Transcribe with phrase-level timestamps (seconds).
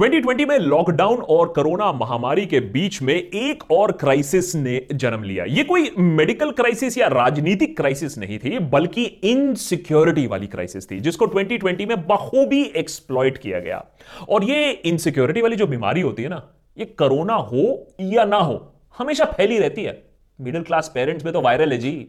[0.00, 5.44] 2020 में लॉकडाउन और कोरोना महामारी के बीच में एक और क्राइसिस ने जन्म लिया।
[5.44, 11.26] ये कोई मेडिकल क्राइसिस या राजनीतिक क्राइसिस नहीं थी, बल्कि इनसिक्योरिटी वाली क्राइसिस थी, जिसको
[11.26, 13.84] 2020 में बखूबी एक्सप्लॉइट किया गया।
[14.28, 16.42] और ये इनसिक्योरिटी वाली जो बीमारी होती है ना,
[16.78, 20.02] ये कोरोना हो या ना हो, हमेशा फैली रहती है।
[20.40, 22.06] मिडिल क्लास पेरेंट्स में तो वायरल है जी।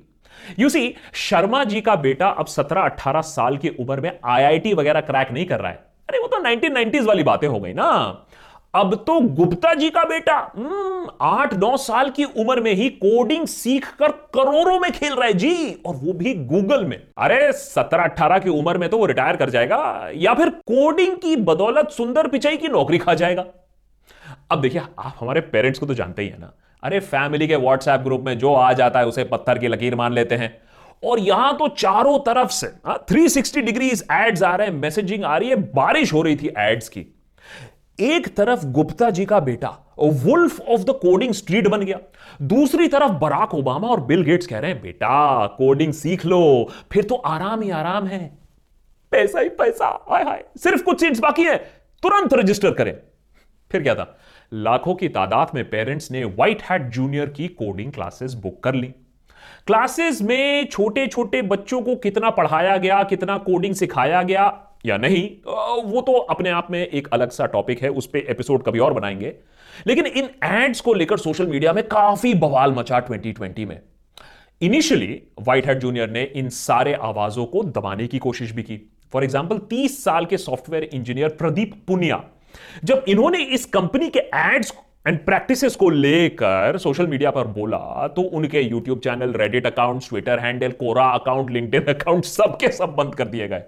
[0.60, 5.32] यू सी शर्मा जी का बेटा अब 17-18 साल की उम्र में आईआईटी वगैरह क्रैक
[5.32, 7.88] नहीं कर रहा है। अरे वो तो 1990s वाली बातें हो गई ना।
[8.74, 13.46] अब तो गुप्ता जी का बेटा हम्म, आठ नौ साल की उम्र में ही कोडिंग
[13.48, 18.04] सीख कर करोड़ों में खेल रहा है जी और वो भी गूगल में। अरे सत्रह
[18.04, 22.28] अठारह की उम्र में तो वो रिटायर कर जाएगा या फिर कोडिंग की बदौलत सुंदर
[22.28, 23.46] पिचाई की नौकरी खा जाएगा।
[24.52, 26.54] अब देखिए आप हमारे पेरेंट्स को तो जानते ही है ना।
[26.84, 30.14] अरे फैमिली के व्हाट्सएप ग्रुप में जो आ जाता है उसे पत्थर की लकीर मान
[30.14, 30.50] लेते हैं।
[31.04, 32.68] और यहाँ तो चारों तरफ़ से
[33.10, 36.90] 360 डिग्रीज एड्स आ रहे हैं मैसेजिंग आ रही है, बारिश हो रही थी एड्स
[36.90, 37.06] की।
[38.00, 42.00] एक तरफ़ गुप्ता जी का बेटा wolf of the coding street बन गया।
[42.42, 47.04] दूसरी तरफ़ बराक ओबामा और बिल गेट्स कह रहे हैं, बेटा कोडिंग सीख लो, फिर
[47.04, 48.20] तो आराम ही आराम है।
[49.12, 51.58] पैसा ही पैसा, हाय हाय, सिर्फ़ कुछ सीट्स बाकी है,
[52.04, 52.94] तुरंत रजिस्टर करें।
[53.72, 54.18] फिर क्या था?
[54.52, 58.94] लाखों की तादाद में पेरेंट्स ने व्हाइट हैट जूनियर की कोडिंग क्लासेस बुक कर ली।
[59.68, 64.52] क्लासेस में छोटे छोटे बच्चों को कितना पढ़ाया गया, कितना कोडिंग सिखाया गया
[64.86, 65.24] या नहीं
[65.86, 68.94] वो तो अपने आप में एक अलग सा टॉपिक है, उस पर एपिसोड कभी और
[68.94, 69.34] बनाएँगे।
[69.88, 73.80] लेकिन इन एड्स को लेकर सोशल मीडिया में काफ़ी बवाल मचा 2020 में।
[74.62, 78.78] इनिशियली, व्हाइट हेड जूनियर ने इन सारे आवाजों को दबाने की कोशिश भी की।
[79.14, 82.24] फॉर एग्ज़ाम्पल 30 साल के सॉफ्टवेयर इंजीनियर प्रदीप पुनिया,
[82.84, 84.74] जब इन्होंने इस कंपनी के एड्स
[85.06, 90.40] एंड प्रैक्टिसेस को लेकर सोशल मीडिया पर बोला तो उनके YouTube channel Reddit account Twitter
[90.40, 93.64] handle Quora account LinkedIn account सबके सब बंद कर दिए गए।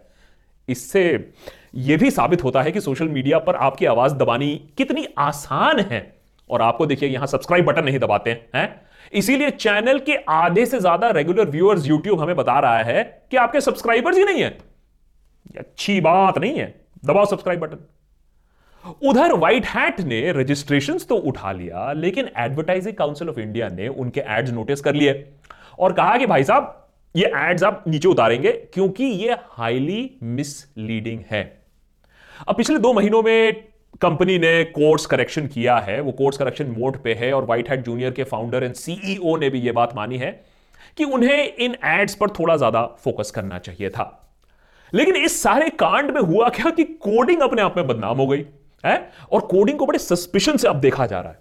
[0.67, 1.31] इससे
[1.77, 6.01] यह भी साबित होता है कि सोशल मीडिया पर आपकी आवाज़ दबानी कितनी आसान है।
[6.49, 8.81] और आपको देखिए, यहाँ सब्सक्राइब बटन नहीं दबाते हैं
[9.13, 13.61] इसीलिए चैनल के आधे से ज़्यादा रेगुलर व्यूअर्स यूट्यूब हमें बता रहा है कि आपके
[13.61, 14.57] सब्सक्राइबर्स ही नहीं है।
[15.57, 16.73] अच्छी बात नहीं है।
[17.05, 17.85] दबाओ सब्सक्राइब बटन
[18.85, 24.21] उधर व्हाइट हैट ने रजिस्ट्रेशन तो उठा लिया, लेकिन एडवर्टाइजिंग काउंसिल ऑफ़ इंडिया ने उनके
[24.29, 25.25] एड्स नोटिस कर लिए
[25.79, 26.79] और कहा कि भाई साहब,
[27.15, 31.43] ये एड्स आप नीचे उतारेंगे क्योंकि ये हाईली मिसलीडिंग है।
[32.47, 33.53] अब पिछले दो महीनों में
[34.01, 37.83] कंपनी ने कोर्स करेक्शन किया है, वो कोर्स करेक्शन मोड पे है और व्हाइट हैट
[37.85, 40.31] जूनियर के फाउंडर एंड सीईओ ने भी ये बात मानी है
[40.97, 44.09] कि उन्हें इन एड्स पर थोड़ा ज़्यादा फोकस करना चाहिए था।
[44.93, 48.45] लेकिन इस सारे कांड में हुआ क्या कि कोडिंग अपने आप में बदनाम हो गई?
[48.85, 49.11] है?
[49.31, 51.39] और कोडिंग को बड़े सस्पिशन से अब देखा जा रहा है।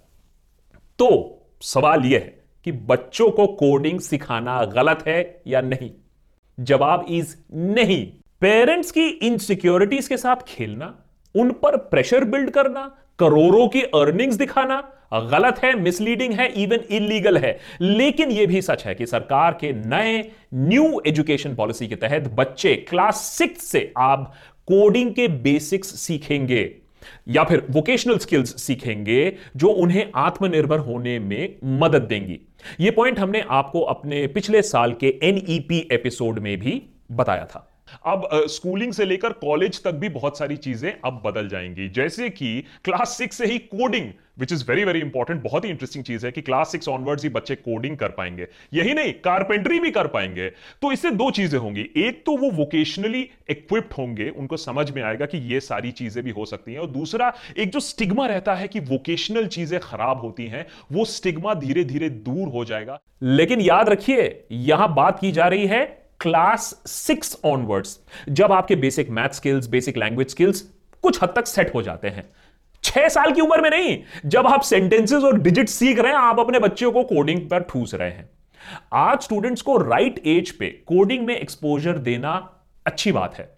[0.99, 5.91] तो सवाल यह है कि बच्चों को कोडिंग सिखाना गलत है या नहीं?
[6.59, 8.11] जवाब इज़ नहीं।
[8.41, 10.99] पेरेंट्स की इनसिक्योरिटीज के साथ खेलना,
[11.35, 17.37] उन पर प्रेशर बिल्ड करना, करोड़ों की अर्निंग्स दिखाना गलत है मिसलीडिंग है इवन इलीगल
[17.37, 22.21] है। लेकिन यह भी सच है कि सरकार के नए न्यू एजुकेशन पॉलिसी के तहत
[22.21, 24.33] बच्चे क्लास सिक्स से आप
[24.67, 26.75] कोडिंग के बेसिक्स सीखेंगे।
[27.27, 32.39] या फिर वोकेशनल स्किल्स सीखेंगे जो उन्हें आत्मनिर्भर होने में मदद देंगी।
[32.79, 36.81] यह पॉइंट हमने आपको अपने पिछले साल के एनईपी एपिसोड में भी
[37.11, 37.69] बताया था।
[38.05, 42.59] अब स्कूलिंग से लेकर कॉलेज तक भी बहुत सारी चीज़ें अब बदल जाएँगी। जैसे कि
[42.85, 46.31] क्लास सिक्स से ही coding which is very very important बहुत ही इंटरेस्टिंग चीज़ है
[46.31, 50.49] कि क्लास सिक्स ऑनवर्ड्स ही बच्चे कोडिंग कर पाएँगे। यही नहीं कारपेंट्री भी कर पाएँगे।
[50.81, 55.25] तो इससे दो चीज़ें होंगी। एक तो वो वोकेशनली इक्विप्ड होंगे, उनको समझ में आएगा
[55.25, 58.67] कि ये सारी चीज़ें भी हो सकती हैं। और दूसरा, एक जो स्टिग्मा रहता है
[58.67, 63.89] कि वोकेशनल चीज़ें खराब होती हैं, वो स्टिग्मा धीरे धीरे दूर हो जाएगा। लेकिन याद
[63.89, 69.67] रखिए, यहाँ बात की जा रही है क्लास सिक्स ऑनवर्ड्स जब आपके basic math skills
[69.69, 70.61] basic language skills
[71.03, 72.23] कुछ हद तक सेट हो जाते हैं।
[72.83, 76.39] छह साल की उम्र में नहीं, जब आप सेंटेंसेस और डिजिट सीख रहे हैं, आप
[76.39, 78.29] अपने बच्चों को कोडिंग पर ठूस रहे हैं।
[78.93, 82.33] आज स्टूडेंट्स को राइट एज पे कोडिंग में एक्सपोजर देना
[82.85, 83.49] अच्छी बात है,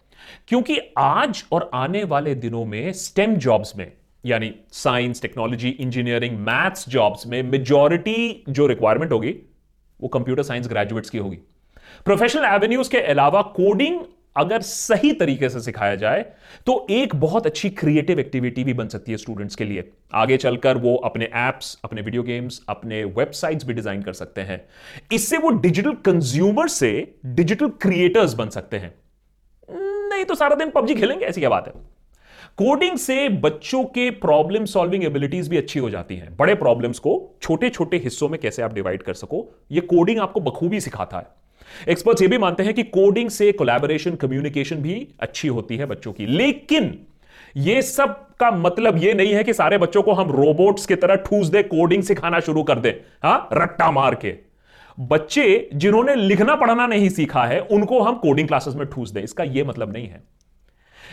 [0.48, 3.92] क्योंकि आज और आने वाले दिनों में स्टेम जॉब्स में,
[4.24, 9.34] यानी science technology engineering maths jobs में मेजॉरिटी जो रिक्वायरमेंट होगी,
[10.00, 11.38] वो कंप्यूटर साइंस ग्रेजुएट्स की होगी।
[12.04, 13.98] प्रोफेशनल एवेन्यूज के अलावा कोडिंग
[14.36, 16.24] अगर सही तरीके से सिखाया जाए
[16.66, 19.84] तो एक बहुत अच्छी क्रिएटिव एक्टिविटी भी बन सकती है स्टूडेंट्स के लिए।
[20.14, 24.60] आगे चलकर वो अपने एप्स अपने वीडियो गेम्स अपने वेबसाइट्स भी डिज़ाइन कर सकते हैं।
[25.12, 26.90] इससे वो डिजिटल कंज्यूमर से
[27.26, 28.94] डिजिटल क्रिएटर्स बन सकते हैं।
[29.68, 31.72] नहीं तो सारा दिन पबजी खेलेंगे, ऐसी क्या बात है?
[32.58, 37.18] कोडिंग से बच्चों के प्रॉब्लम सॉल्विंग एबिलिटीज भी अच्छी हो जाती हैं। बड़े प्रॉब्लम्स को
[37.42, 41.26] छोटे छोटे हिस्सों में कैसे आप डिवाइड कर सको, ये कोडिंग आपको बखूबी सिखाता है।
[41.88, 46.12] एक्सपर्ट्स ये भी मानते हैं कि कोडिंग से कोलैबोरेशन कम्युनिकेशन भी अच्छी होती है बच्चों
[46.12, 46.98] की। लेकिन
[47.56, 51.14] ये सब का मतलब ये नहीं है कि सारे बच्चों को हम रोबोट्स की तरह
[51.14, 52.88] ठूस दे कोडिंग सिखाना शुरू कर दे।
[53.22, 54.34] हा, रट्टा मार के।
[55.00, 59.44] बच्चे जिन्होंने लिखना, पढ़ना नहीं सीखा है, उनको हम कोडिंग क्लासेस में ठूस दे। इसका
[59.44, 60.22] यह मतलब नहीं है।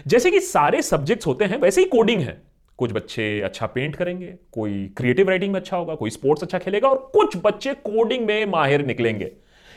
[0.07, 2.41] जैसे कि सारे सब्जेक्ट्स होते हैं, वैसे ही कोडिंग है।
[2.77, 6.89] कुछ बच्चे अच्छा पेंट करेंगे, कोई क्रिएटिव राइटिंग में अच्छा होगा, कोई स्पोर्ट्स अच्छा खेलेगा
[6.89, 9.31] और कुछ बच्चे कोडिंग में माहिर निकलेंगे।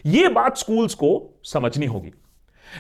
[0.07, 2.13] यह बात स्कूल्स को समझनी होगी।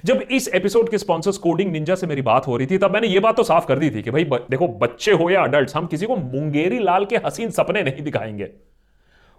[0.05, 3.07] जब इस एपिसोड के स्पॉन्सर्स कोडिंग निंजा से मेरी बात हो रही थी तब मैंने
[3.07, 5.77] यह बात तो साफ़ कर दी थी कि भाई ब, देखो बच्चे हो या अडल्ट
[5.77, 8.45] हम किसी को मुंगेरी लाल के हसीन सपने नहीं दिखाएँगे।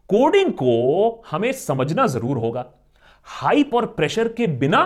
[0.09, 2.65] कोडिंग को हमें समझना ज़रूर होगा।
[3.23, 4.81] हाइप और प्रेशर के बिना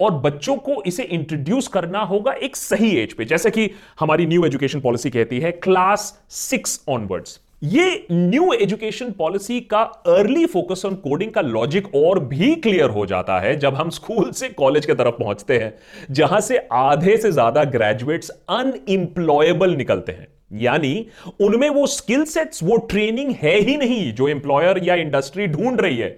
[0.00, 3.70] और बच्चों को इसे इंट्रोड्यूस करना होगा एक सही एज पे। जैसे कि
[4.00, 10.44] हमारी न्यू एजुकेशन पॉलिसी कहती है क्लास सिक्स ऑनवर्ड्स ये न्यू एजुकेशन पॉलिसी का अर्ली
[10.46, 14.48] फोकस ऑन कोडिंग का लॉजिक और भी क्लियर हो जाता है जब हम स्कूल से
[14.48, 15.72] कॉलेज की तरफ़ पहुँचते हैं,
[16.10, 21.06] जहाँ से आधे से ज़्यादा ग्रेजुएट्स अनएम्प्लॉयबल निकलते हैं। यानी
[21.40, 25.96] उनमें वो स्किल सेट्स वो ट्रेनिंग है ही नहीं जो एम्प्लॉयर या इंडस्ट्री ढूंढ रही
[25.96, 26.10] है।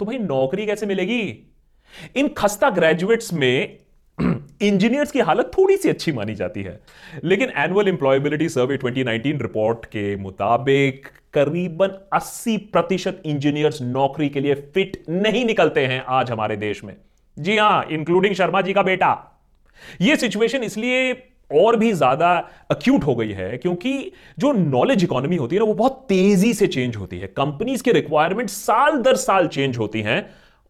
[0.00, 1.22] तो भाई नौकरी कैसे मिलेगी?
[2.16, 3.78] इन खस्ता ग्रेजुएट्स में
[4.60, 6.80] इंजीनियर्स की हालत थोड़ी सी अच्छी मानी जाती है।
[7.24, 14.54] लेकिन एनुअल इंप्लॉयबिलिटी सर्वे 2019 रिपोर्ट के मुताबिक करीबन 80 प्रतिशत इंजीनियर्स नौकरी के लिए
[14.74, 16.94] फिट नहीं निकलते हैं आज हमारे देश में।
[17.36, 19.16] जी हाँ इंक्लूडिंग शर्मा जी का बेटा।
[20.00, 21.12] यह सिचुएशन इसलिए
[21.50, 22.32] और भी ज़्यादा
[22.70, 26.66] अक्यूट हो गई है क्योंकि जो नॉलेज इकोनॉमी होती है ना, वो बहुत तेज़ी से
[26.66, 30.20] चेंज होती है। कंपनीज़ के रिक्वायरमेंट साल दर साल चेंज होती हैं।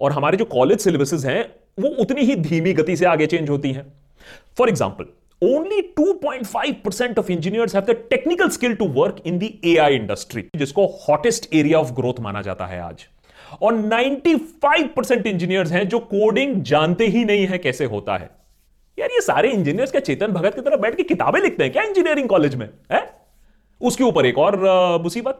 [0.00, 1.42] और हमारे जो कॉलेज सिलेबसेस हैं,
[1.80, 3.86] वो उतनी ही धीमी गति से आगे चेंज होती हैं।
[4.58, 5.04] For example
[5.42, 10.44] only 2.5 percent of engineers have the technical skill to work in the AI industry
[10.56, 13.06] जिसको हॉटेस्ट एरिया ऑफ़ ग्रोथ माना जाता है आज।
[13.62, 18.30] और 95 परसेंट इंजीनियर्स हैं जो कोडिंग जानते ही नहीं है कैसे होता है।
[18.98, 21.82] यार, ये सारे इंजीनियर्स क्या चेतन भगत की तरह बैठ के किताबें लिखते हैं क्या
[21.82, 23.00] इंजीनियरिंग कॉलेज में, है?
[23.80, 24.56] उसके ऊपर एक और
[25.02, 25.38] मुसीबत।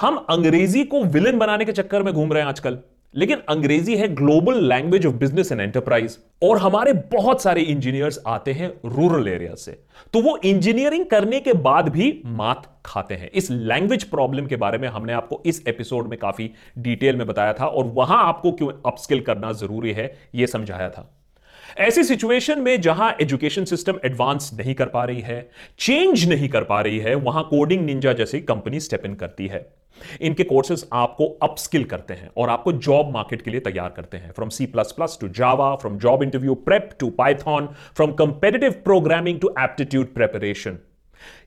[0.00, 2.78] हम अंग्रेज़ी को विलन बनाने के चक्कर में घूम रहे हैं आजकल।
[3.14, 8.52] लेकिन अंग्रेज़ी है global language of business and enterprise, और हमारे बहुत सारे इंजीनियर्स आते
[8.52, 9.72] हैं रूरल एरिया से।
[10.14, 14.78] तो वो इंजीनियरिंग करने के बाद भी मात खाते हैं। इस लैंग्वेज प्रॉब्लम के बारे
[14.78, 18.70] में हमने आपको इस एपिसोड में काफ़ी डिटेल में बताया था, और वहाँ आपको क्यों
[18.86, 21.10] अपस्किल करना ज़रूरी है यह समझाया था।
[21.78, 26.64] ऐसी सिचुएशन में जहाँ एजुकेशन सिस्टम एडवांस नहीं कर पा रही है, चेंज नहीं कर
[26.64, 29.66] पा रही है, वहाँ कोडिंग निंजा जैसी कंपनी स्टेप इन करती है।
[30.20, 34.32] इनके कोर्सेज आपको अपस्किल करते हैं और आपको जॉब मार्केट के लिए तैयार करते हैं।
[34.32, 37.66] From C plus plus to Java from job interview prep to Python
[37.96, 40.78] from competitive programming to aptitude preparation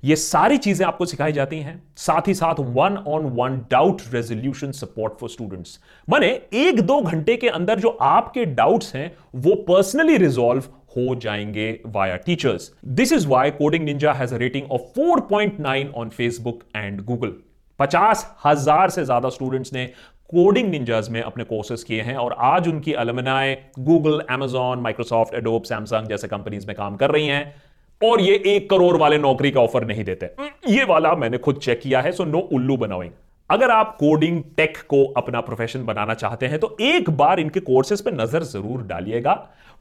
[0.03, 4.71] ये सारी चीज़ें आपको सिखाई जाती हैं। साथ ही साथ one on one doubt resolution
[4.71, 10.17] support for students माने एक दो घंटे के अंदर जो आपके डाउट्स हैं, वो पर्सनली
[10.17, 10.63] रिजॉल्व
[10.97, 16.63] हो जाएँगे via teachers this is why Coding Ninja has rating of 4.9 on Facebook
[16.75, 17.33] and Google
[17.79, 19.85] पचास हज़ार से ज़्यादा स्टूडेंट्स ने
[20.29, 25.63] कोडिंग निंजाज में अपने कोर्सेज किए हैं और आज उनकी alumnae Google Amazon Microsoft Adobe
[25.63, 27.53] Samsung जैसे कंपनीज़ में काम कर रही हैं
[28.01, 30.29] और ये एक करोड़ वाले नौकरी का ऑफ़र नहीं देते।
[30.69, 33.03] ये वाला मैंने खुद चेक किया है सो नो उल्लू बनाओ
[33.49, 38.01] अगर आप कोडिंग टेक को अपना प्रोफेशन बनाना चाहते हैं तो एक बार इनके कोर्सेज
[38.01, 39.33] पे नज़र ज़रूर डालिएगा।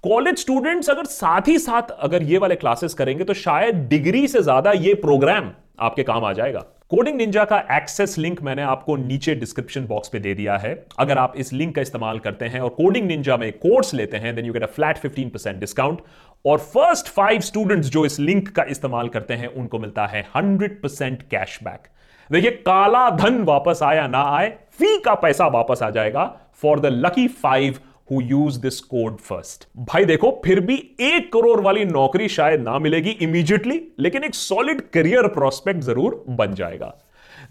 [0.05, 4.43] कॉलेज स्टूडेंट्स अगर साथ ही साथ अगर ये वाले क्लासेस करेंगे तो शायद डिग्री से
[4.43, 5.51] ज़्यादा ये प्रोग्राम
[5.81, 10.19] आपके काम आ जाएगा। कोडिंग निंजा का एक्सेस लिंक मैंने आपको नीचे डिस्क्रिप्शन बॉक्स पे
[10.19, 13.53] दे दिया है। अगर आप इस लिंक का इस्तेमाल करते हैं और कोडिंग निंजा में
[13.53, 16.01] कोर्स लेते हैं then you get a flat 15% discount
[16.45, 21.23] और फ़र्स्ट फाइव स्टूडेंट्स जो इस लिंक का इस्तेमाल करते हैं, उनको मिलता है 100%
[21.31, 21.89] कैशबैक
[22.31, 26.25] देखिए, काला धन वापस आया ना आए फ़ी का पैसा वापस आ जाएगा।
[26.63, 27.79] For the lucky five
[28.13, 32.79] who use this code first भाई देखो, फिर भी एक करोड़ वाली नौकरी शायद ना
[32.79, 36.95] मिलेगी इमीजिएटली लेकिन एक सॉलिड करियर प्रोस्पेक्ट ज़रूर बन जाएगा।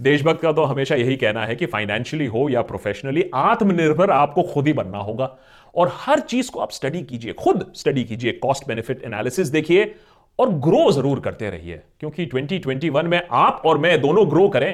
[0.02, 4.68] देशभक्त का तो हमेशा यही कहना है कि फाइनेंशियली हो या प्रोफेशनली आत्मनिर्भर आपको खुद
[4.68, 5.36] ही बनना होगा।
[5.76, 9.94] और हर चीज़ को आप स्टडी कीजिए, खुद स्टडी कीजिए कॉस्ट बेनिफिट एनालिसिस देखिए
[10.40, 14.74] और ग्रो ज़रूर करते रहिए। क्योंकि 2021 में आप और मैं दोनों ग्रो करें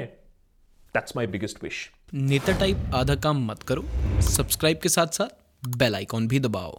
[0.96, 3.84] दैट्स माय बिगेस्ट विश नेता टाइप आधा काम मत करो
[4.28, 6.78] सब्सक्राइब के साथ साथ बेल आइकॉन भी दबाओ।